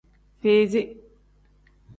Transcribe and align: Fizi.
Fizi. 0.41 0.83